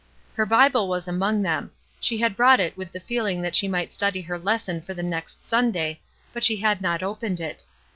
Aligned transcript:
Her 0.33 0.47
Bible 0.47 0.87
was 0.87 1.07
among 1.07 1.43
them; 1.43 1.69
she 1.99 2.17
had 2.17 2.35
brought 2.35 2.59
it 2.59 2.75
with 2.75 2.91
the 2.91 2.99
feeling 2.99 3.39
that 3.43 3.55
she 3.55 3.67
might 3.67 3.93
study 3.93 4.21
her 4.21 4.39
lesson 4.39 4.81
for 4.81 4.95
the 4.95 5.03
next 5.03 5.45
Sunday, 5.45 5.99
but 6.33 6.43
she 6.43 6.57
had 6.57 6.81
not 6.81 7.03
opened 7.03 7.39
it. 7.39 7.63